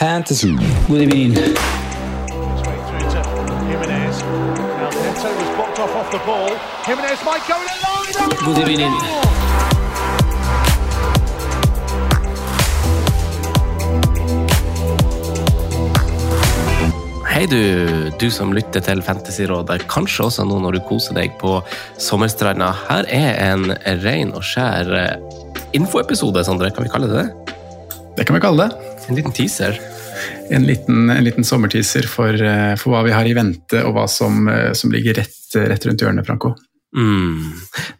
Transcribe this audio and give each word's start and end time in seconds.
Fantasy. 0.00 0.56
God 0.88 1.02
evening. 1.02 1.34
Straight 1.34 1.52
through 2.88 3.04
to 3.12 3.20
Jimenez. 3.68 4.22
Now 4.22 4.88
Neto 4.88 5.28
was 5.28 5.50
blocked 5.56 5.78
off 5.78 5.94
off 5.94 6.10
the 6.10 6.18
ball. 6.24 6.48
Jimenez 6.86 7.20
might 7.22 7.44
go 7.44 7.60
in 7.60 7.68
alone. 7.68 8.08
God 8.46 8.58
evening. 8.64 8.94
Hei 17.28 17.44
du, 17.46 18.10
du 18.16 18.30
som 18.32 18.56
lytter 18.56 18.80
til 18.80 19.04
Fantasyrådet, 19.04 19.84
kanskje 19.92 20.30
også 20.30 20.48
nå 20.48 20.62
når 20.64 20.78
du 20.78 20.82
koser 20.88 21.20
deg 21.20 21.36
på 21.44 21.58
sommerstranda. 22.00 22.72
Her 22.88 23.04
er 23.04 23.36
en 23.52 23.76
ren 24.00 24.32
og 24.32 24.48
skjær 24.48 24.96
eh, 24.96 25.40
infoepisode, 25.76 26.48
Sondre, 26.48 26.72
kan 26.72 26.88
vi 26.88 26.96
kalle 26.96 27.12
det 27.12 27.20
det? 27.20 27.56
Det 28.16 28.24
kan 28.24 28.40
vi 28.40 28.40
kalle 28.48 28.64
det. 28.64 28.86
En 29.08 29.16
liten 29.16 29.32
teaser. 29.32 29.78
En 30.50 30.66
liten, 30.66 31.10
en 31.10 31.24
liten 31.24 31.46
sommerteaser 31.46 32.08
for, 32.10 32.34
eh, 32.34 32.74
for 32.80 32.94
hva 32.94 33.04
vi 33.06 33.14
har 33.14 33.28
i 33.28 33.36
vente, 33.36 33.84
og 33.84 33.94
hva 33.96 34.08
som, 34.08 34.48
eh, 34.48 34.72
som 34.72 34.90
ligger 34.90 35.14
rett, 35.20 35.38
rett 35.54 35.86
rundt 35.86 36.02
hjørnet, 36.02 36.26
Franco. 36.26 36.54
Mm. 36.96 37.52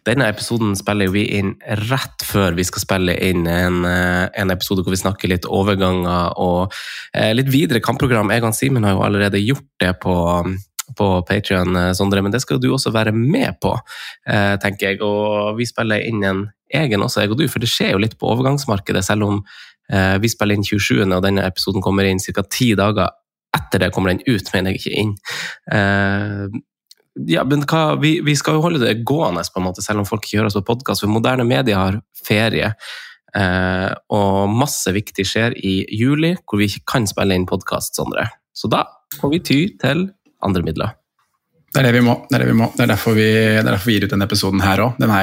Denne 0.03 0.27
episoden 0.27 0.73
spiller 0.75 1.07
vi 1.13 1.23
inn 1.37 1.53
rett 1.87 2.25
før 2.27 2.57
vi 2.57 2.65
skal 2.67 2.83
spille 2.83 3.15
inn 3.23 3.45
en, 3.47 3.85
eh, 3.85 4.27
en 4.35 4.51
episode 4.51 4.83
hvor 4.83 4.91
vi 4.91 4.99
snakker 4.99 5.31
litt 5.31 5.47
overganger 5.47 6.35
og 6.35 6.73
eh, 7.13 7.31
litt 7.33 7.47
videre 7.47 7.79
kampprogram. 7.79 8.31
Egan 8.35 8.53
Simen 8.53 8.83
har 8.83 8.97
jo 8.97 9.05
allerede 9.05 9.39
gjort 9.39 9.69
det 9.79 9.93
på, 10.03 10.15
på 10.97 11.09
Patrion, 11.23 11.95
Sondre, 11.95 12.21
men 12.21 12.35
det 12.35 12.41
skal 12.43 12.59
du 12.59 12.73
også 12.73 12.91
være 12.91 13.15
med 13.15 13.55
på, 13.63 13.77
tenker 14.27 14.89
jeg. 14.89 15.01
Og 15.01 15.55
vi 15.55 15.69
spiller 15.69 16.03
inn 16.03 16.23
en 16.27 16.49
egen 16.75 17.03
også, 17.03 17.23
jeg 17.23 17.31
og 17.31 17.39
du, 17.39 17.47
for 17.51 17.63
det 17.63 17.69
skjer 17.71 17.95
jo 17.95 18.01
litt 18.01 18.17
på 18.19 18.29
overgangsmarkedet, 18.31 19.03
selv 19.05 19.27
om 19.27 19.41
vi 19.91 20.29
spiller 20.31 20.55
inn 20.55 20.63
27., 20.63 21.01
og 21.03 21.23
denne 21.25 21.43
episoden 21.43 21.83
kommer 21.83 22.07
inn 22.07 22.21
ca. 22.23 22.43
ti 22.47 22.69
dager 22.79 23.09
etter 23.57 23.83
det 23.83 23.91
kommer 23.93 24.13
den 24.13 24.23
ut, 24.27 24.51
mener 24.53 24.71
jeg 24.71 24.81
ikke 24.81 24.99
inn. 25.01 25.15
Eh, 25.75 26.59
ja, 27.31 27.43
men 27.47 27.65
hva, 27.67 27.83
vi, 27.99 28.15
vi 28.23 28.35
skal 28.39 28.57
jo 28.57 28.63
holde 28.65 28.83
det 28.83 29.01
gående, 29.07 29.43
på 29.43 29.59
en 29.59 29.67
måte, 29.67 29.83
selv 29.83 30.03
om 30.03 30.07
folk 30.07 30.25
ikke 30.25 30.39
hører 30.39 30.51
oss 30.51 30.59
på 30.61 30.67
podkast. 30.71 31.03
For 31.03 31.11
moderne 31.11 31.45
medier 31.47 31.79
har 31.79 31.99
ferie, 32.23 32.71
eh, 33.35 33.89
og 34.15 34.55
masse 34.55 34.93
viktig 34.95 35.27
skjer 35.27 35.57
i 35.59 35.81
juli, 35.97 36.35
hvor 36.45 36.61
vi 36.61 36.71
ikke 36.71 36.87
kan 36.95 37.09
spille 37.09 37.35
inn 37.35 37.49
podkast, 37.49 37.99
Sondre. 37.99 38.29
Så 38.55 38.71
da 38.71 38.85
får 39.19 39.35
vi 39.35 39.43
ty 39.51 39.61
til 39.81 40.07
andre 40.45 40.65
midler. 40.65 40.95
Det 41.71 41.79
er 41.79 41.85
det 41.87 41.93
vi 41.95 42.01
må. 42.03 42.17
Det 42.27 42.35
er, 42.35 42.43
det 42.43 42.49
vi 42.49 42.55
må. 42.59 42.65
Det 42.75 42.83
er, 42.83 42.89
derfor, 42.91 43.13
vi, 43.15 43.25
det 43.31 43.61
er 43.61 43.69
derfor 43.69 43.87
vi 43.87 43.93
gir 43.95 44.03
ut 44.03 44.11
denne 44.11 44.25
episoden 44.27 44.63
her 44.63 44.81
òg. 44.83 44.97
Den, 44.99 45.13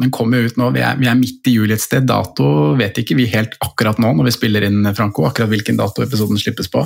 den 0.00 0.10
kommer 0.14 0.42
ut 0.42 0.56
nå. 0.58 0.72
Vi 0.74 0.82
er, 0.82 0.96
vi 0.98 1.06
er 1.06 1.18
midt 1.18 1.46
i 1.46 1.54
juli 1.54 1.76
et 1.76 1.84
sted. 1.84 2.08
Dato 2.08 2.48
vet 2.78 2.98
ikke 2.98 3.14
vi 3.18 3.28
helt 3.30 3.54
akkurat 3.62 4.00
nå 4.02 4.10
når 4.18 4.26
vi 4.26 4.34
spiller 4.34 4.66
inn, 4.66 4.80
Franco, 4.98 5.28
akkurat 5.28 5.52
hvilken 5.52 5.78
dato 5.78 6.02
episoden 6.02 6.40
slippes 6.40 6.70
på. 6.72 6.82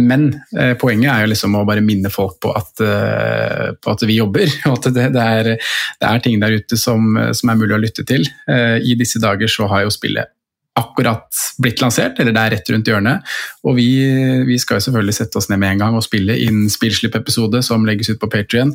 Men 0.00 0.30
eh, 0.56 0.72
poenget 0.80 1.10
er 1.12 1.26
jo 1.26 1.32
liksom 1.34 1.58
å 1.58 1.66
bare 1.68 1.84
minne 1.84 2.08
folk 2.14 2.38
på 2.40 2.54
at, 2.56 2.72
eh, 2.80 3.68
på 3.76 3.92
at 3.92 4.06
vi 4.08 4.16
jobber. 4.16 4.48
Og 4.70 4.78
at 4.78 4.90
det, 4.96 5.10
det 5.12 5.28
er 6.08 6.24
ting 6.24 6.40
der 6.40 6.56
ute 6.56 6.80
som, 6.80 7.18
som, 7.36 7.52
er 7.52 7.60
mulig 7.60 7.76
å 7.76 7.82
lytte 7.84 8.06
til. 8.08 8.24
Eh, 8.48 8.78
I 8.80 8.96
disse 8.96 9.20
dager 9.20 9.50
så 9.52 9.68
har 9.68 9.84
jo 9.84 9.92
spillet 9.92 10.32
akkurat 10.78 11.42
blitt 11.62 11.82
lansert, 11.82 12.18
eller 12.18 12.34
det 12.34 12.44
er 12.44 12.54
rett 12.56 12.72
rundt 12.72 12.88
hjørnet. 12.90 13.36
Og 13.66 13.76
vi, 13.78 13.88
vi 14.48 14.58
skal 14.62 14.78
jo 14.78 14.86
selvfølgelig 14.88 15.18
sette 15.18 15.40
oss 15.40 15.50
ned 15.50 15.60
med 15.62 15.74
en 15.74 15.84
gang 15.84 15.98
og 15.98 16.06
spille 16.06 16.38
inn 16.44 16.66
spillslipp-episode 16.72 17.62
som 17.66 17.86
legges 17.88 18.12
ut 18.12 18.22
på 18.22 18.30
Patrion. 18.32 18.74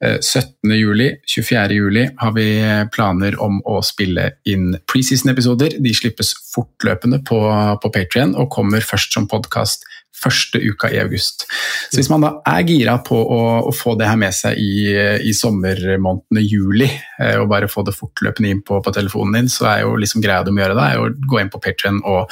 17. 0.00 0.72
juli, 0.72 1.10
24. 1.28 1.74
juli 1.76 2.06
har 2.16 2.32
vi 2.32 2.46
planer 2.94 3.34
om 3.42 3.58
å 3.68 3.82
spille 3.84 4.30
inn 4.48 4.72
preseason-episoder. 4.88 5.76
De 5.84 5.92
slippes 5.92 6.32
fortløpende 6.54 7.20
på, 7.28 7.40
på 7.82 7.92
Patrion 7.92 8.32
og 8.32 8.48
kommer 8.54 8.84
først 8.86 9.12
som 9.16 9.28
podkast 9.28 9.84
første 10.20 10.60
uka 10.60 10.90
i 10.92 10.98
august. 11.00 11.46
Så 11.90 12.00
hvis 12.00 12.10
man 12.12 12.24
da 12.24 12.32
er 12.48 12.64
gira 12.68 12.96
på 13.04 13.16
å, 13.16 13.42
å 13.68 13.74
få 13.74 13.94
det 13.98 14.08
her 14.10 14.18
med 14.20 14.34
seg 14.36 14.58
i, 14.60 14.92
i 15.24 15.34
sommermånedene 15.36 16.44
juli, 16.44 16.88
eh, 17.20 17.36
og 17.40 17.48
bare 17.52 17.70
få 17.70 17.84
det 17.86 17.96
fortløpende 17.96 18.52
inn 18.52 18.64
på, 18.66 18.80
på, 18.84 18.94
telefonen 18.94 19.38
din, 19.40 19.52
så 19.52 19.70
er 19.72 19.84
jo 19.84 19.94
liksom 20.00 20.24
greia 20.24 20.44
du 20.44 20.52
må 20.52 20.64
gjøre 20.64 20.76
da, 20.78 20.90
er 20.90 21.04
å 21.04 21.12
gå 21.30 21.40
inn 21.40 21.52
på 21.52 21.62
Patrion 21.62 22.02
og 22.04 22.28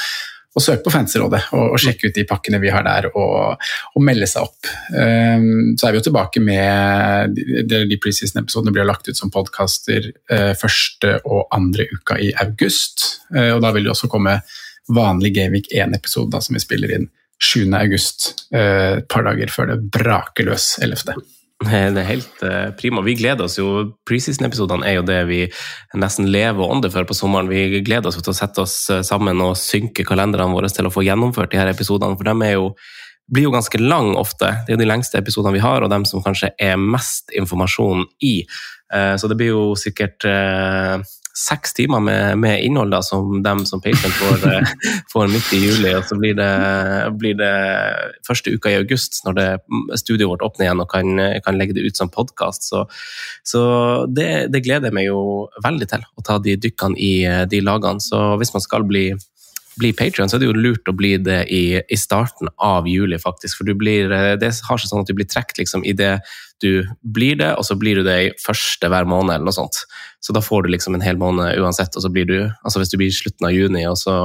og 0.57 0.65
søke 0.65 0.83
på 0.87 0.93
Fancyrådet 0.93 1.41
og, 1.55 1.75
og 1.75 1.83
sjekke 1.83 2.09
ut 2.09 2.17
de 2.17 2.25
pakkene 2.29 2.61
vi 2.63 2.73
har 2.73 2.85
der, 2.87 3.11
og, 3.13 3.61
og 3.95 4.05
melde 4.05 4.29
seg 4.31 4.49
opp. 4.49 4.71
Um, 4.91 5.77
så 5.79 5.89
er 5.89 5.95
vi 5.95 6.01
jo 6.01 6.07
tilbake 6.09 6.43
med 6.43 7.37
De, 7.37 7.83
de 7.91 8.01
preseason-episodene 8.01 8.75
blir 8.75 8.89
lagt 8.89 9.09
ut 9.11 9.19
som 9.19 9.33
podkaster 9.35 10.11
uh, 10.33 10.55
første 10.59 11.19
og 11.25 11.47
andre 11.55 11.89
uka 11.93 12.19
i 12.23 12.33
august. 12.43 13.23
Uh, 13.35 13.55
og 13.59 13.63
da 13.65 13.73
vil 13.77 13.87
det 13.87 13.95
også 13.95 14.11
komme 14.11 14.41
vanlig 14.89 15.35
Gameweek 15.37 15.71
1-episode 15.75 16.41
som 16.45 16.57
vi 16.57 16.65
spiller 16.65 16.97
inn 16.97 17.11
7. 17.39 17.69
august, 17.79 18.33
uh, 18.55 18.99
et 18.99 19.11
par 19.11 19.29
dager 19.29 19.53
før 19.53 19.75
det 19.75 19.83
braker 19.95 20.49
løs 20.49 20.73
11. 20.83 21.21
Det 21.59 21.75
er 21.75 22.07
helt 22.07 22.43
uh, 22.47 22.71
prima. 22.79 23.03
Vi 23.03 23.17
gleder 23.19 23.49
oss 23.49 23.57
jo. 23.59 23.67
Preseason-episodene 24.07 24.87
er 24.87 25.01
jo 25.01 25.07
det 25.07 25.19
vi 25.27 25.41
nesten 25.99 26.29
lever 26.31 26.63
og 26.63 26.77
ånder 26.77 26.93
for 26.95 27.09
på 27.09 27.17
sommeren. 27.19 27.51
Vi 27.51 27.83
gleder 27.83 28.13
oss 28.13 28.21
til 28.21 28.31
å 28.31 28.37
sette 28.37 28.63
oss 28.63 28.77
eh, 28.95 29.03
sammen 29.03 29.43
og 29.43 29.57
synke 29.59 30.07
kalenderne 30.07 30.55
våre 30.55 30.71
til 30.71 30.87
å 30.87 30.93
få 30.95 31.03
gjennomført 31.03 31.51
de 31.51 31.59
her 31.59 31.71
episodene, 31.73 32.15
for 32.15 32.31
de 32.31 32.53
jo, 32.53 32.71
blir 33.27 33.49
jo 33.49 33.55
ganske 33.57 33.83
lang 33.83 34.13
ofte. 34.21 34.53
Det 34.63 34.71
er 34.71 34.79
jo 34.79 34.85
de 34.85 34.91
lengste 34.93 35.19
episodene 35.19 35.57
vi 35.57 35.65
har, 35.65 35.83
og 35.83 35.91
dem 35.91 36.07
som 36.07 36.23
kanskje 36.23 36.53
er 36.63 36.79
mest 36.79 37.35
informasjon 37.35 38.07
i. 38.23 38.37
Så 38.89 39.29
det 39.29 39.37
blir 39.37 39.51
jo 39.51 39.65
sikkert 39.77 40.25
seks 41.39 41.75
timer 41.77 42.03
med, 42.03 42.39
med 42.43 42.65
innhold 42.65 42.91
da, 42.93 43.01
som 43.05 43.39
dem 43.45 43.63
som 43.69 43.83
patient 43.85 44.15
får, 44.19 44.45
eh, 44.51 44.73
får, 45.13 45.31
midt 45.33 45.53
i 45.55 45.61
juli. 45.63 45.93
Og 45.95 46.07
så 46.09 46.19
blir 46.19 46.35
det, 46.39 46.51
blir 47.21 47.39
det 47.39 47.53
første 48.27 48.55
uka 48.55 48.73
i 48.73 48.79
august, 48.81 49.21
når 49.27 49.39
det, 49.39 49.49
studioet 50.01 50.33
vårt 50.35 50.47
åpner 50.49 50.69
igjen 50.69 50.85
og 50.85 50.91
kan, 50.93 51.25
kan 51.45 51.61
legge 51.61 51.79
det 51.79 51.87
ut 51.87 51.99
som 51.99 52.11
podkast. 52.13 52.67
Så, 52.71 52.85
så 53.47 53.63
det, 54.11 54.49
det, 54.53 54.65
gleder 54.67 54.91
jeg 54.91 54.99
meg 54.99 55.09
jo 55.09 55.49
veldig 55.65 55.91
til, 55.91 56.07
å 56.19 56.27
ta 56.27 56.41
de 56.43 56.59
dykkene 56.59 56.99
i 56.99 57.13
de 57.51 57.63
lagene. 57.65 58.03
Så 58.03 58.21
hvis 58.41 58.55
man 58.57 58.65
skal 58.65 58.87
bli 58.89 59.11
bli 59.79 59.93
Patrion, 59.97 60.31
så 60.31 60.37
er 60.37 60.43
det 60.43 60.51
jo 60.51 60.59
lurt 60.59 60.91
å 60.91 60.95
bli 60.97 61.15
det 61.23 61.41
i, 61.55 61.63
i, 61.81 61.99
starten 61.99 62.51
av 62.63 62.89
juli, 62.91 63.19
faktisk. 63.21 63.61
For 63.61 63.69
du 63.69 63.75
blir, 63.79 64.11
det 64.11 64.53
har 64.69 64.81
seg 64.81 64.91
sånn 64.91 65.05
at 65.05 65.11
du 65.11 65.17
blir 65.19 65.29
trukket 65.31 65.63
liksom, 65.63 65.87
i 65.87 65.95
det 65.97 66.19
du 66.63 66.83
blir 67.03 67.39
det, 67.39 67.53
og 67.55 67.67
så 67.67 67.77
blir 67.79 68.01
du 68.01 68.07
det 68.07 68.19
i 68.25 68.31
første 68.43 68.91
hver 68.91 69.07
måned, 69.09 69.37
eller 69.37 69.49
noe 69.49 69.55
sånt. 69.55 69.85
Så 70.25 70.35
da 70.35 70.43
får 70.43 70.67
du 70.67 70.73
liksom 70.75 70.99
en 70.99 71.05
hel 71.05 71.19
måned 71.21 71.59
uansett, 71.63 71.95
og 71.95 72.05
så 72.05 72.11
blir 72.11 72.27
du 72.27 72.39
altså 72.43 72.83
Hvis 72.83 72.91
du 72.91 72.99
blir 72.99 73.13
i 73.13 73.15
slutten 73.15 73.47
av 73.47 73.55
juni, 73.55 73.85
og 73.87 73.99
så, 74.01 74.17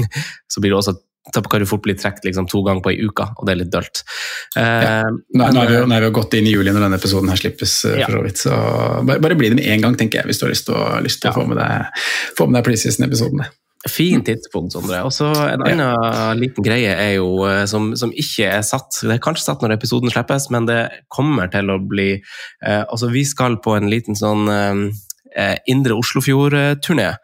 så 0.52 0.64
blir 0.64 0.72
du 0.72 0.80
også 0.80 0.96
da 1.32 1.40
kan 1.40 1.62
du 1.62 1.66
fort 1.66 1.82
bli 1.82 1.94
trukket 1.96 2.26
liksom 2.28 2.46
to 2.52 2.60
ganger 2.66 2.82
på 2.84 2.90
ei 2.92 2.98
uke, 3.00 3.24
og 3.24 3.46
det 3.48 3.54
er 3.54 3.60
litt 3.62 3.72
dølt. 3.72 4.02
Ja. 4.52 5.06
Nå, 5.08 5.46
nå, 5.56 5.62
er 5.62 5.70
vi, 5.70 5.78
nå 5.88 5.96
er 5.96 6.04
vi 6.04 6.10
jo 6.10 6.16
gått 6.18 6.36
inn 6.36 6.50
i 6.50 6.52
juli 6.52 6.74
når 6.74 6.84
denne 6.84 6.98
episoden 7.00 7.32
her 7.32 7.40
slippes, 7.40 7.78
eh, 7.88 7.96
ja. 8.02 8.08
for 8.10 8.18
så 8.18 8.24
vidt. 8.26 8.42
Så 8.44 8.58
bare, 9.08 9.22
bare, 9.24 9.38
bli 9.40 9.48
det 9.54 9.56
med 9.56 9.70
én 9.72 9.80
gang, 9.80 9.96
tenker 9.96 10.20
jeg, 10.20 10.28
hvis 10.28 10.42
du 10.42 10.44
har 10.44 10.52
lyst 10.52 10.68
til 10.68 10.76
å, 10.76 10.84
lyst 11.04 11.22
til 11.22 11.30
ja. 11.30 11.32
å 11.32 11.40
få 11.40 11.46
med 11.48 11.60
deg, 11.62 12.02
få 12.36 12.48
med 12.50 12.60
deg 12.60 12.68
preseason-episodene. 12.68 13.48
Fin 13.90 14.22
tidspunkt, 14.24 14.72
Sondre. 14.72 15.02
Og 15.04 15.12
så 15.12 15.28
En 15.28 15.60
annen 15.60 15.82
ja. 15.82 16.32
liten 16.38 16.64
greie 16.64 16.92
er 16.96 17.16
jo, 17.18 17.44
som, 17.68 17.90
som, 18.00 18.12
ikke 18.16 18.48
er 18.48 18.62
satt 18.64 19.02
Det 19.02 19.18
er 19.18 19.22
kanskje 19.22 19.44
satt 19.44 19.64
når 19.64 19.76
episoden 19.76 20.12
slippes, 20.12 20.48
men 20.54 20.68
det 20.70 20.80
kommer 21.12 21.50
til 21.52 21.68
å 21.68 21.76
bli 21.82 22.14
eh, 22.16 22.82
Altså, 22.88 23.10
vi 23.12 23.26
skal 23.28 23.58
på 23.64 23.76
en 23.76 23.90
liten 23.92 24.16
sånn 24.16 24.48
eh, 24.48 24.64
eh, 24.64 25.12
Indre 25.70 25.96
Oslofjord-turné. 25.98 27.14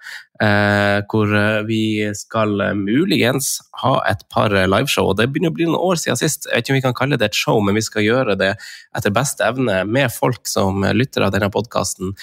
Eh, 0.40 1.02
hvor 1.12 1.28
eh, 1.36 1.58
vi 1.68 1.82
skal 2.16 2.54
eh, 2.64 2.72
muligens 2.72 3.58
ha 3.82 3.98
et 4.08 4.22
par 4.32 4.54
eh, 4.56 4.64
liveshow. 4.64 5.10
og 5.10 5.18
Det 5.18 5.26
begynner 5.28 5.52
å 5.52 5.56
bli 5.58 5.66
noen 5.68 5.82
år 5.90 6.00
siden 6.00 6.16
sist. 6.16 6.48
Jeg 6.48 6.56
vet 6.56 6.64
ikke 6.64 6.72
om 6.72 6.78
vi 6.78 6.84
kan 6.86 6.96
kalle 6.96 7.18
det 7.20 7.28
et 7.28 7.36
show, 7.36 7.60
men 7.60 7.76
vi 7.76 7.82
skal 7.84 8.06
gjøre 8.06 8.38
det 8.40 8.54
etter 8.96 9.12
beste 9.12 9.44
evne 9.44 9.82
med 9.84 10.08
folk 10.14 10.48
som 10.48 10.80
lytter 10.96 11.26
av 11.26 11.34
denne 11.34 11.50
podkasten 11.52 12.14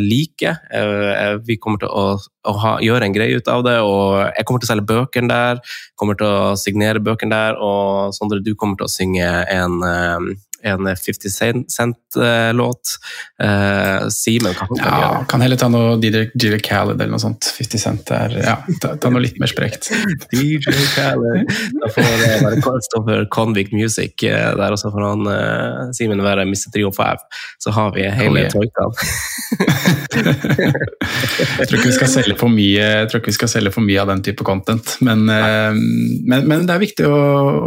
like. 0.00 0.54
Eh, 0.72 1.36
vi 1.44 1.58
kommer 1.60 1.84
til 1.84 1.92
å, 1.92 2.16
å 2.16 2.56
ha, 2.62 2.72
gjøre 2.82 3.10
en 3.10 3.14
greie 3.14 3.36
ut 3.36 3.52
av 3.52 3.66
det, 3.68 3.76
og 3.84 4.16
jeg 4.32 4.48
kommer 4.48 4.64
til 4.64 4.70
å 4.70 4.72
selge 4.72 4.88
bøkene 4.88 5.30
der. 5.30 5.60
Kommer 6.00 6.16
til 6.16 6.32
å 6.32 6.56
signere 6.56 7.04
bøkene 7.04 7.36
der, 7.36 7.60
og 7.60 8.16
Sondre, 8.16 8.40
du 8.40 8.54
kommer 8.56 8.80
til 8.80 8.88
å 8.88 8.94
synge 8.96 9.28
en 9.52 9.76
eh, 9.84 10.32
en 10.66 10.96
50 10.96 11.30
Cent-låt. 11.68 12.80
Eh, 13.42 14.08
Simen 14.08 14.54
kan 14.54 14.68
ja, 14.78 14.84
gjøre. 14.84 15.24
Kan 15.30 15.44
heller 15.44 15.60
ta 15.60 15.68
noe 15.70 15.96
DJ, 16.02 16.26
DJ 16.34 16.58
Khaled 16.64 16.98
eller 16.98 17.12
noe 17.14 17.22
sånt. 17.22 17.48
50 17.56 17.82
Cent 17.82 18.10
er 18.14 18.36
ja, 18.40 18.56
ta, 18.82 18.94
ta 19.00 19.12
noe 19.12 19.22
litt 19.22 19.38
mer 19.42 19.50
sprekt. 19.50 19.90
DJ 20.32 20.74
Khaled. 20.94 21.52
Da 21.82 21.92
får 21.94 22.10
det 22.10 22.32
være 22.44 22.60
Christopher 22.64 23.26
Convict 23.32 23.74
Music 23.76 24.26
uh, 24.26 24.52
der, 24.58 24.74
og 24.74 24.80
så 24.80 24.90
får 24.94 25.06
han 25.06 25.30
eh, 25.32 25.94
Simen 25.96 26.24
være 26.24 26.46
Mr. 26.48 26.68
305. 26.74 27.26
Så 27.62 27.74
har 27.76 27.94
vi 27.94 28.08
hele 28.18 28.46
oh, 28.46 28.50
troikaen. 28.56 28.92
jeg 31.58 31.68
tror 31.68 31.78
ikke 31.78 31.90
vi 31.90 31.96
skal 31.96 32.10
selge 32.10 32.36
for 32.38 32.50
mye 32.50 32.80
jeg 32.80 33.08
tror 33.10 33.20
ikke 33.20 33.30
vi 33.30 33.36
skal 33.36 33.50
selge 33.50 33.72
for 33.74 33.84
mye 33.84 34.00
av 34.00 34.08
den 34.10 34.22
type 34.24 34.44
content, 34.46 34.96
men, 35.04 35.26
men, 35.26 36.46
men 36.48 36.64
det 36.66 36.74
er 36.74 36.82
viktig 36.82 37.08
å, 37.08 37.16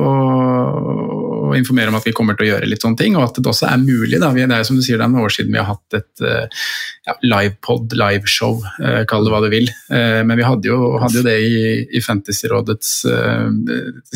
å 0.09 1.28
og 1.49 1.57
informere 1.57 1.91
om 1.91 1.97
at 1.97 2.05
vi 2.07 2.13
kommer 2.15 2.37
til 2.37 2.47
å 2.47 2.49
gjøre 2.53 2.69
litt 2.69 2.83
sånne 2.85 2.99
ting, 2.99 3.15
og 3.17 3.25
at 3.25 3.39
det 3.39 3.49
også 3.49 3.67
er 3.69 3.81
mulig. 3.81 4.19
Da. 4.21 4.31
Det 4.35 4.45
er 4.45 4.67
som 4.67 4.77
du 4.77 4.83
sier, 4.85 4.99
det 4.99 5.05
er 5.05 5.11
noen 5.11 5.25
år 5.25 5.33
siden 5.33 5.55
vi 5.55 5.61
har 5.61 5.69
hatt 5.71 5.97
et 5.97 6.23
uh, 6.25 6.65
ja, 7.07 7.15
livepod, 7.25 7.95
liveshow, 7.97 8.59
uh, 8.79 9.01
kall 9.09 9.25
det 9.25 9.33
hva 9.33 9.41
du 9.43 9.49
vil. 9.53 9.71
Uh, 9.91 10.21
men 10.27 10.37
vi 10.39 10.45
hadde 10.47 10.69
jo, 10.69 10.77
hadde 11.01 11.21
jo 11.21 11.25
det 11.25 11.37
i, 11.45 11.63
i 11.97 12.03
Fantasyrådets 12.03 12.91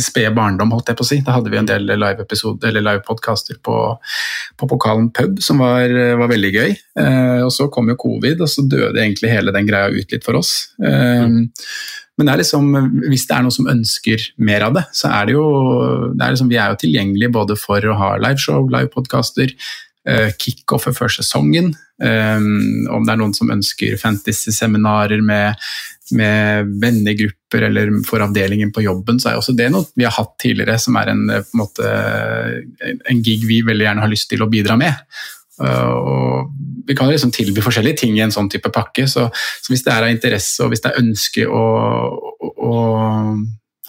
spede 0.04 0.34
barndom, 0.36 0.72
holdt 0.76 0.92
jeg 0.92 1.00
på 1.00 1.06
å 1.06 1.10
si. 1.10 1.20
Da 1.26 1.38
hadde 1.38 1.52
vi 1.54 1.60
en 1.60 1.70
del 1.70 1.90
live-episoder, 1.90 2.78
livepodkaster 2.80 3.58
live 3.58 3.66
på, 3.66 3.80
på 4.60 4.70
Pokalen 4.70 5.10
pub, 5.16 5.42
som 5.44 5.62
var, 5.64 5.92
var 6.20 6.32
veldig 6.32 6.54
gøy. 6.54 6.78
og 7.46 7.52
så 7.54 7.70
kom 7.74 7.90
jo 7.92 8.00
covid, 8.00 8.44
og 8.44 8.52
så 8.52 8.66
døde 8.68 9.02
egentlig 9.02 9.34
hele 9.34 9.54
den 9.56 9.68
greia 9.70 9.92
ut 9.94 10.14
litt 10.14 10.26
for 10.26 10.40
oss. 10.40 10.56
Mm. 10.82 11.50
Men 12.18 12.30
det 12.30 12.44
liksom, 12.44 12.68
hvis 13.08 13.26
det 13.30 13.36
er 13.36 13.46
noen 13.46 13.56
som 13.56 13.70
ønsker 13.72 14.28
mer 14.46 14.68
av 14.68 14.76
det, 14.78 14.84
så 14.94 15.10
er 15.10 15.30
det 15.30 15.34
jo 15.38 15.46
det 16.14 16.22
er 16.22 16.36
liksom, 16.36 16.52
Vi 16.52 16.60
er 16.62 16.74
jo 16.74 16.82
tilgjengelige 16.84 17.34
både 17.34 17.58
for 17.58 17.90
å 17.90 17.96
ha 17.98 18.12
liveshow, 18.22 18.68
livepodkaster, 18.70 19.56
uh, 20.10 20.30
kickoffet 20.38 20.98
før 20.98 21.16
sesongen. 21.16 21.74
Um, 22.04 22.86
om 22.94 23.06
det 23.06 23.14
er 23.14 23.20
noen 23.22 23.34
som 23.38 23.52
ønsker 23.54 23.98
fantasy-seminarer 24.02 25.26
med, 25.26 25.58
med 26.18 26.74
vennegrupper 26.84 27.66
eller 27.70 27.94
for 28.06 28.22
avdelingen 28.26 28.74
på 28.76 28.86
jobben, 28.86 29.22
så 29.22 29.32
er 29.32 29.42
også 29.42 29.56
det 29.58 29.72
noe 29.74 29.90
vi 29.98 30.06
har 30.06 30.14
hatt 30.14 30.36
tidligere, 30.42 30.78
som 30.82 30.98
er 31.02 31.14
en, 31.14 31.24
en, 31.34 31.48
måte, 31.58 31.94
en 32.84 33.24
gig 33.26 33.48
vi 33.50 33.64
veldig 33.66 33.88
gjerne 33.88 34.06
har 34.06 34.14
lyst 34.14 34.30
til 34.34 34.46
å 34.46 34.52
bidra 34.54 34.78
med. 34.78 35.02
Uh, 35.64 35.96
og 35.96 36.88
vi 36.88 36.96
kan 36.96 37.10
liksom 37.10 37.32
tilby 37.32 37.64
forskjellige 37.64 38.04
ting 38.04 38.18
i 38.18 38.24
en 38.26 38.34
sånn 38.34 38.50
type 38.52 38.72
pakke. 38.74 39.08
Så, 39.08 39.28
så 39.32 39.74
hvis 39.74 39.86
det 39.86 39.94
er 39.94 40.08
av 40.08 40.14
interesse 40.14 40.64
og 40.64 40.74
hvis 40.74 40.84
det 40.84 40.92
er 40.92 41.04
ønske 41.04 41.48
å, 41.48 41.66
å, 42.44 42.54
å, 42.68 42.74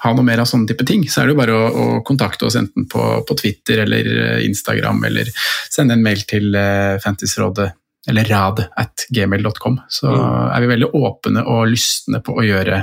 ha 0.04 0.12
noe 0.12 0.26
mer 0.26 0.42
av 0.42 0.48
sånne 0.48 0.68
type 0.68 0.86
ting, 0.86 1.06
så 1.08 1.22
er 1.22 1.28
det 1.28 1.34
jo 1.34 1.40
bare 1.40 1.56
å, 1.56 1.68
å 1.68 1.86
kontakte 2.06 2.46
oss 2.46 2.58
enten 2.60 2.86
på, 2.90 3.04
på, 3.24 3.36
Twitter 3.40 3.86
eller 3.86 4.10
eh, 4.12 4.42
Instagram, 4.44 5.00
eller 5.08 5.30
sende 5.72 5.96
en 5.96 6.04
mail 6.04 6.26
til 6.28 6.50
uh, 6.52 7.00
Fantasyrådet 7.02 7.70
eller 8.12 8.28
rad 8.28 8.66
at 8.76 9.06
gmail.com. 9.08 9.78
Så 9.88 10.10
mm. 10.12 10.24
er 10.52 10.60
vi 10.60 10.72
veldig 10.74 10.90
åpne 10.98 11.44
og 11.48 11.70
lystne 11.72 12.20
på 12.24 12.36
å 12.36 12.44
gjøre 12.44 12.82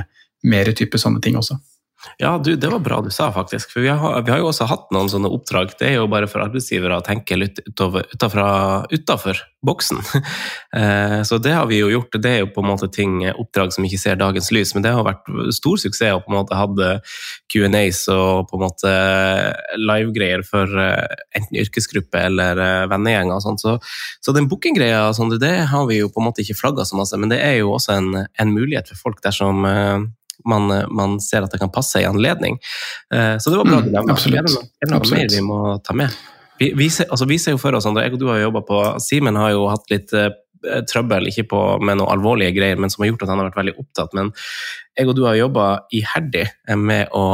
mer 0.50 0.72
type 0.74 0.98
sånne 0.98 1.22
ting 1.22 1.38
også. 1.38 1.60
Ja, 2.18 2.38
du, 2.38 2.56
det 2.56 2.68
var 2.68 2.78
bra 2.82 3.00
du 3.00 3.10
sa, 3.10 3.30
faktisk. 3.32 3.70
For 3.72 3.84
vi 3.84 3.88
har, 3.88 4.22
vi 4.22 4.32
har, 4.32 4.40
jo 4.42 4.50
også 4.50 4.66
hatt 4.70 4.88
noen 4.94 5.10
sånne 5.10 5.30
oppdrag. 5.32 5.74
Det 5.78 5.88
er 5.88 6.00
jo 6.00 6.08
bare 6.10 6.28
for 6.30 6.42
arbeidsgivere 6.44 6.98
å 6.98 7.04
tenke 7.06 7.38
litt 7.38 7.62
utafor 7.68 9.42
boksen. 9.66 10.02
Eh, 10.72 11.18
så 11.28 11.36
det 11.36 11.50
har 11.52 11.66
vi 11.68 11.82
jo 11.82 11.90
gjort. 11.92 12.14
Det 12.24 12.30
er 12.30 12.38
jo 12.40 12.46
på 12.54 12.62
en 12.62 12.70
måte 12.70 12.86
ting, 12.88 13.18
oppdrag 13.28 13.74
som 13.74 13.84
ikke 13.84 13.98
ser 14.00 14.16
dagens 14.16 14.46
lys, 14.56 14.70
men 14.72 14.84
det 14.86 14.94
har 14.96 15.04
vært 15.04 15.28
stor 15.52 15.76
suksess 15.82 16.14
å 16.16 16.22
på 16.24 16.32
en 16.32 16.38
måte 16.38 16.56
hadde 16.56 16.86
Q&As 17.52 18.06
og 18.08 18.48
på 18.48 18.56
en 18.56 18.62
måte 18.64 18.92
livegreier 19.76 20.46
for 20.48 20.72
eh, 20.80 21.12
enten 21.36 21.60
yrkesgruppe 21.60 22.24
eller 22.30 22.62
eh, 22.64 22.86
vennegjenger 22.88 23.36
og 23.36 23.44
sånt. 23.44 23.60
Så, 23.60 23.76
så 24.24 24.32
den 24.32 24.48
bookinggreia, 24.48 25.04
det 25.36 25.52
har 25.74 25.84
vi 25.90 26.00
jo 26.00 26.08
på 26.08 26.24
en 26.24 26.30
måte 26.30 26.40
ikke 26.40 26.56
flagga 26.62 26.88
så 26.88 26.96
masse, 26.96 27.20
men 27.20 27.34
det 27.34 27.42
er 27.44 27.58
jo 27.60 27.74
også 27.76 27.98
en, 27.98 28.24
en 28.24 28.56
mulighet 28.56 28.88
for 28.94 29.10
folk 29.10 29.20
dersom 29.28 29.68
man, 30.48 30.68
man, 30.90 31.18
ser 31.22 31.46
at 31.46 31.52
det 31.52 31.60
kan 31.62 31.72
passe 31.72 32.02
i 32.02 32.06
anledning. 32.08 32.58
Eh, 33.14 33.36
så 33.38 33.52
det 33.52 33.60
var 33.60 33.68
bra 33.68 33.80
nevnte. 33.84 34.30
Er 34.32 34.88
det 34.88 34.92
noe 34.94 35.10
mer 35.12 35.32
vi 35.32 35.42
må 35.46 35.58
ta 35.84 35.96
med? 35.96 36.14
Vi, 36.60 36.72
vi, 36.78 36.88
ser, 36.94 37.10
altså, 37.10 37.26
vi 37.30 37.40
ser 37.42 37.56
jo 37.56 37.60
for 37.60 37.74
oss, 37.74 37.88
jeg 37.88 38.14
og 38.14 38.20
du 38.20 38.28
har 38.30 38.42
jobba 38.42 38.62
på 38.66 38.80
Simen 39.02 39.38
har 39.40 39.54
jo 39.54 39.66
hatt 39.70 39.88
litt 39.90 40.12
uh, 40.14 40.30
trøbbel, 40.86 41.26
ikke 41.32 41.48
på, 41.50 41.62
med 41.82 41.98
noen 41.98 42.12
alvorlige 42.12 42.54
greier, 42.54 42.78
men 42.78 42.92
som 42.92 43.02
har 43.02 43.12
gjort 43.12 43.24
at 43.26 43.32
han 43.32 43.42
har 43.42 43.50
vært 43.50 43.62
veldig 43.62 43.78
opptatt. 43.82 44.12
Men 44.18 44.30
jeg 44.98 45.10
og 45.10 45.16
du 45.18 45.24
har 45.26 45.38
jobba 45.40 45.68
iherdig 45.94 46.46
med 46.78 47.10
å, 47.16 47.24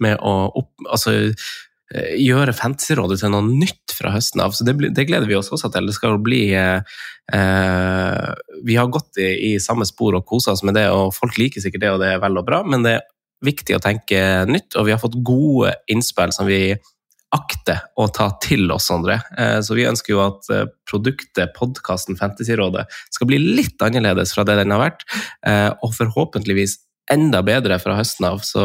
med 0.00 0.22
å 0.24 0.36
opp, 0.62 0.72
altså, 0.88 1.18
Eh, 1.20 1.69
gjøre 1.90 2.54
Fantasyrådet 2.54 3.18
til 3.22 3.32
noe 3.32 3.46
nytt 3.46 3.94
fra 3.96 4.12
høsten 4.14 4.42
av. 4.44 4.54
Så 4.54 4.66
det, 4.66 4.76
det, 4.94 5.06
gleder 5.08 5.26
vi 5.28 5.36
oss 5.38 5.50
også 5.52 5.72
til. 5.74 5.88
Det 5.90 5.96
skal 5.96 6.14
jo 6.14 6.22
bli 6.22 6.42
eh, 6.54 7.00
eh, 7.34 8.28
Vi 8.66 8.76
har 8.78 8.92
gått 8.92 9.18
i, 9.18 9.30
i, 9.50 9.54
samme 9.62 9.86
spor 9.88 10.18
og 10.18 10.26
kosa 10.28 10.54
oss 10.54 10.64
med 10.66 10.78
det, 10.78 10.86
og 10.94 11.14
folk 11.16 11.40
liker 11.40 11.62
sikkert 11.62 11.84
det, 11.84 11.94
og 11.94 12.00
det 12.04 12.12
er 12.14 12.22
vel 12.22 12.38
og 12.38 12.46
bra, 12.46 12.62
men 12.66 12.86
det 12.86 12.98
er 12.98 13.08
viktig 13.44 13.76
å 13.76 13.82
tenke 13.82 14.22
nytt, 14.48 14.76
og 14.76 14.86
vi 14.86 14.94
har 14.94 15.02
fått 15.02 15.18
gode 15.24 15.74
innspill 15.90 16.34
som 16.36 16.48
vi 16.48 16.76
akter 17.34 17.84
å 18.00 18.08
ta 18.10 18.26
til 18.42 18.70
oss, 18.74 18.88
Sondre. 18.90 19.20
Eh, 19.38 19.58
så 19.62 19.76
vi 19.78 19.86
ønsker 19.88 20.14
jo 20.14 20.22
at 20.24 20.48
eh, 20.50 20.66
produktet, 20.88 21.52
podkasten 21.56 22.18
Fantasyrådet, 22.18 22.86
skal 23.14 23.30
bli 23.30 23.38
litt 23.38 23.82
annerledes 23.86 24.34
fra 24.34 24.44
det 24.46 24.58
den 24.60 24.74
har 24.74 24.82
vært, 24.82 25.06
eh, 25.46 25.70
og 25.70 25.94
forhåpentligvis 25.94 26.80
enda 27.12 27.42
bedre 27.46 27.78
fra 27.82 27.96
høsten 27.98 28.26
av. 28.28 28.42
Så 28.46 28.64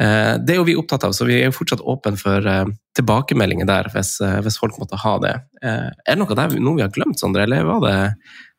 eh, 0.00 0.34
det 0.42 0.54
er 0.54 0.60
jo 0.60 0.66
vi 0.68 0.76
opptatt 0.78 1.06
av, 1.08 1.14
så 1.16 1.26
vi 1.28 1.38
er 1.40 1.48
jo 1.48 1.56
fortsatt 1.56 1.84
åpne 1.84 2.18
for 2.20 2.50
eh, 2.50 2.64
tilbakemeldinger 2.98 3.68
der 3.68 3.90
hvis, 3.94 4.16
eh, 4.24 4.38
hvis, 4.44 4.58
folk 4.62 4.78
måtte 4.80 5.00
ha 5.02 5.16
det. 5.22 5.34
Eh, 5.62 5.90
er 5.90 6.14
det 6.14 6.20
noe, 6.22 6.38
der, 6.38 6.56
noe 6.60 6.78
vi 6.78 6.86
har 6.86 6.94
glemt, 6.94 7.20
Sondre, 7.20 7.46
eller 7.46 7.66
det, 7.84 7.96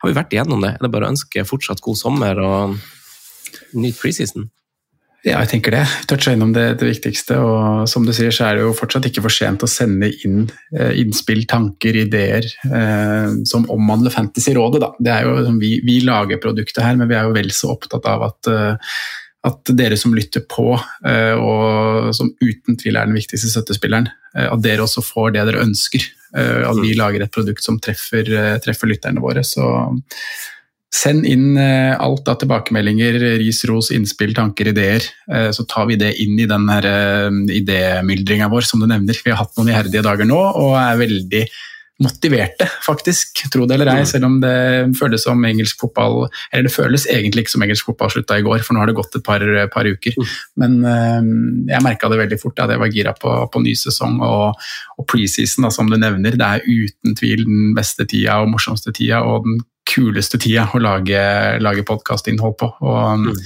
har 0.04 0.12
vi 0.12 0.18
vært 0.18 0.36
igjennom 0.36 0.64
det? 0.66 0.76
Er 0.76 0.86
det 0.86 0.94
bare 0.94 1.10
å 1.10 1.16
ønske 1.16 1.48
fortsatt 1.48 1.84
god 1.86 2.00
sommer 2.00 2.44
og 2.44 2.78
nyt 3.78 3.98
preseason? 4.00 4.50
Ja, 5.28 5.42
jeg 5.44 5.50
tenker 5.52 5.74
det. 5.76 5.84
Toucha 6.08 6.32
innom 6.32 6.54
det, 6.56 6.78
det, 6.80 6.88
viktigste. 6.88 7.36
Og 7.44 7.88
som 7.92 8.06
du 8.08 8.14
sier, 8.16 8.32
så 8.32 8.48
er 8.48 8.58
det 8.58 8.64
jo 8.64 8.76
fortsatt 8.78 9.10
ikke 9.10 9.26
for 9.26 9.34
sent 9.34 9.66
å 9.66 9.68
sende 9.70 10.08
inn 10.24 10.46
eh, 10.72 10.94
innspill, 11.02 11.44
tanker, 11.50 12.00
ideer 12.06 12.48
eh, 12.48 13.34
som 13.50 13.68
omhandler 13.74 14.14
Fantasyrådet. 14.14 14.82
Da. 14.84 14.92
Det 15.04 15.14
er 15.14 15.28
jo, 15.28 15.58
vi, 15.60 15.78
vi, 15.84 16.00
lager 16.08 16.40
produktet 16.44 16.84
her, 16.86 16.96
men 17.00 17.12
vi 17.12 17.18
er 17.20 17.28
jo 17.28 17.36
vel 17.36 17.52
så 17.56 17.74
opptatt 17.76 18.08
av 18.08 18.24
at, 18.30 18.52
eh, 18.54 19.00
at 19.52 19.74
dere 19.76 20.00
som 20.00 20.16
lytter 20.16 20.46
på, 20.48 20.70
eh, 21.08 21.36
og 21.36 22.14
som 22.16 22.32
uten 22.40 22.80
tvil 22.80 22.96
er 22.96 23.10
den 23.10 23.20
viktigste 23.20 23.52
støttespilleren, 23.52 24.08
eh, 24.32 24.48
at 24.48 24.64
dere 24.64 24.88
også 24.88 25.04
får 25.04 25.36
det 25.36 25.48
dere 25.50 25.66
ønsker. 25.66 26.08
Eh, 26.38 26.62
at 26.70 26.80
vi 26.80 26.94
mm. 26.94 27.00
lager 27.02 27.26
et 27.26 27.36
produkt 27.36 27.68
som 27.68 27.82
treffer, 27.84 28.32
treffer 28.64 28.96
lytterne 28.96 29.24
våre. 29.24 29.44
Så 29.48 29.68
Send 30.96 31.26
inn 31.28 31.58
eh, 31.60 31.94
alt 32.00 32.30
av 32.32 32.38
tilbakemeldinger, 32.40 33.20
ris, 33.42 33.60
ros, 33.68 33.90
innspill, 33.92 34.32
tanker, 34.36 34.70
ideer. 34.72 35.04
Eh, 35.28 35.50
så 35.52 35.66
tar 35.68 35.90
vi 35.90 35.98
det 36.00 36.14
inn 36.24 36.40
i 36.40 36.48
den 36.48 36.70
eh, 36.72 37.28
idémyldringa 37.60 38.48
vår, 38.52 38.70
som 38.70 38.80
du 38.80 38.88
nevner. 38.88 39.20
Vi 39.20 39.34
har 39.34 39.42
hatt 39.42 39.58
noen 39.60 39.74
iherdige 39.74 40.06
dager 40.06 40.30
nå 40.30 40.40
og 40.40 40.78
er 40.80 41.02
veldig 41.04 41.44
motiverte, 42.06 42.70
faktisk. 42.86 43.44
Tro 43.52 43.66
det 43.68 43.76
eller 43.76 43.92
ei, 43.92 44.06
mm. 44.06 44.08
selv 44.08 44.30
om 44.30 44.40
det 44.40 44.56
føles 44.96 45.28
som 45.28 45.44
engelsk 45.50 45.80
fotball 45.82 46.28
Eller 46.54 46.68
det 46.68 46.74
føles 46.76 47.08
egentlig 47.10 47.44
ikke 47.44 47.56
som 47.56 47.64
engelsk 47.66 47.90
fotball 47.90 48.12
slutta 48.14 48.38
i 48.38 48.46
går, 48.46 48.62
for 48.64 48.78
nå 48.78 48.84
har 48.84 48.92
det 48.92 49.00
gått 49.00 49.18
et 49.18 49.26
par, 49.28 49.44
par 49.74 49.90
uker. 49.90 50.16
Mm. 50.16 50.36
Men 50.62 50.76
jeg 51.74 51.84
merka 51.84 52.08
det 52.14 52.22
veldig 52.22 52.40
fort 52.40 52.62
jeg 52.64 52.80
var 52.80 52.94
gira 52.94 53.18
på, 53.18 53.34
på 53.52 53.64
ny 53.66 53.74
sesong 53.76 54.22
og, 54.24 54.70
og 54.96 55.10
preseason, 55.10 55.68
som 55.74 55.90
du 55.92 55.98
nevner. 56.00 56.38
Det 56.38 56.48
er 56.48 56.70
uten 56.70 57.18
tvil 57.18 57.44
den 57.50 57.74
beste 57.76 58.08
tida 58.08 58.40
og 58.44 58.54
morsomste 58.54 58.96
tida. 58.96 59.26
og 59.26 59.50
den 59.50 59.66
kuleste 59.98 60.40
tida 60.42 60.68
å 60.74 60.82
lage, 60.82 61.22
lage 61.64 61.86
podkastinnhold 61.88 62.58
på. 62.62 62.72
Og 62.86 62.98
um, 62.98 63.28
mm. 63.28 63.46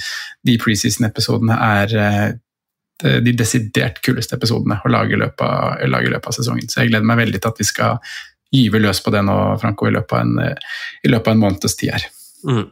de 0.50 0.58
preseason-episodene 0.62 1.58
er 1.68 1.96
eh, 2.02 3.20
de 3.26 3.34
desidert 3.34 4.02
kuleste 4.06 4.38
episodene 4.38 4.82
å 4.84 4.92
lage 4.92 5.16
i 5.16 5.22
løpet, 5.22 5.48
av, 5.48 5.82
lage 5.90 6.12
løpet 6.14 6.32
av 6.32 6.38
sesongen. 6.38 6.70
Så 6.70 6.84
jeg 6.84 6.92
gleder 6.92 7.08
meg 7.08 7.24
veldig 7.24 7.42
til 7.42 7.54
at 7.54 7.64
vi 7.64 7.70
skal 7.72 8.16
gyve 8.52 8.82
løs 8.84 9.00
på 9.02 9.14
det 9.16 9.24
nå, 9.26 9.38
Franco, 9.62 9.88
i 9.88 9.96
løpet 9.96 10.18
av 10.18 10.26
en, 10.26 10.58
i 11.02 11.12
løpet 11.12 11.32
av 11.32 11.38
en 11.38 11.46
måneds 11.46 11.80
tid 11.80 11.96
her. 11.96 12.10
Mm. 12.48 12.70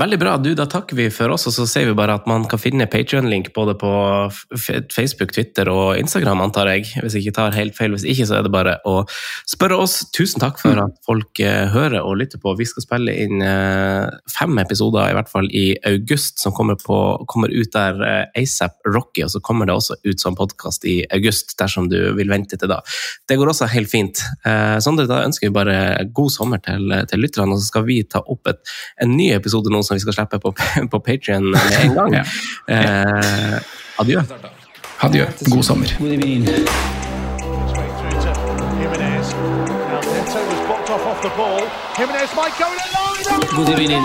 Veldig 0.00 0.18
bra. 0.18 0.34
Du, 0.40 0.50
da 0.56 0.64
takker 0.70 0.96
vi 0.96 1.06
for 1.12 1.32
oss, 1.34 1.44
og 1.48 1.54
så 1.54 1.66
sier 1.68 1.90
vi 1.90 1.96
bare 1.96 2.16
at 2.18 2.24
man 2.28 2.46
kan 2.48 2.60
finne 2.60 2.86
Patrion-link 2.90 3.50
både 3.54 3.76
på 3.78 3.90
Facebook, 4.56 5.34
Twitter 5.36 5.68
og 5.70 5.98
Instagram, 6.00 6.40
antar 6.44 6.70
jeg. 6.72 6.88
Hvis 7.02 7.16
jeg 7.16 7.26
ikke 7.26 7.36
tar 7.36 7.56
helt 7.58 7.76
feil. 7.76 7.92
Hvis 7.94 8.06
ikke, 8.08 8.26
så 8.28 8.38
er 8.38 8.46
det 8.46 8.52
bare 8.54 8.78
å 8.88 8.96
spørre 9.50 9.78
oss. 9.84 9.98
Tusen 10.16 10.42
takk 10.42 10.58
for 10.62 10.80
at 10.80 10.96
folk 11.06 11.42
uh, 11.44 11.66
hører 11.74 12.00
og 12.00 12.16
lytter 12.22 12.40
på. 12.42 12.56
Vi 12.58 12.68
skal 12.68 12.86
spille 12.86 13.16
inn 13.26 13.44
uh, 13.44 14.08
fem 14.32 14.56
episoder, 14.62 15.10
i 15.10 15.18
hvert 15.18 15.30
fall 15.30 15.50
i 15.52 15.66
august, 15.90 16.40
som 16.42 16.56
kommer, 16.56 16.80
på, 16.80 16.98
kommer 17.30 17.52
ut 17.52 17.72
der 17.76 18.00
uh, 18.00 18.40
ASAP 18.40 18.80
Rocky, 18.88 19.26
og 19.26 19.34
så 19.34 19.42
kommer 19.44 19.68
det 19.68 19.76
også 19.76 19.98
ut 20.06 20.24
som 20.24 20.38
podkast 20.38 20.88
i 20.88 21.02
august, 21.14 21.54
dersom 21.60 21.90
du 21.92 21.98
vil 22.16 22.32
vente 22.32 22.58
til 22.58 22.72
da. 22.72 22.80
Det 23.28 23.38
går 23.38 23.52
også 23.52 23.68
helt 23.74 23.90
fint. 23.90 24.20
Sondre, 24.82 25.06
da 25.08 25.22
ønsker 25.26 25.48
vi 25.48 25.54
bare 25.54 25.76
god 26.14 26.32
sommer 26.32 26.60
til, 26.64 26.90
til 27.10 27.22
lytterne, 27.22 27.54
og 27.54 27.60
så 27.60 27.68
skal 27.68 27.84
vi 27.86 28.00
ta 28.08 28.22
opp 28.32 28.48
et 28.50 28.60
en 29.02 29.16
ny 29.16 29.32
episode 29.34 29.70
nå 29.72 29.82
som 29.82 29.94
vi 29.96 30.00
skal 30.04 30.14
slippe 30.18 30.38
på, 30.42 30.48
på 30.90 30.98
Patrion 30.98 31.50
med 31.50 31.60
en 31.82 31.94
gang. 31.98 32.10
ja. 32.18 32.24
eh, 32.68 33.58
adjø. 33.98 34.20
Adjø. 35.00 35.26
God 35.50 35.62
sommer. 35.62 35.88
God 35.98 36.12
evening. 43.68 44.04